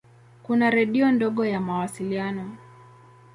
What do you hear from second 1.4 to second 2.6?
ya mawasiliano.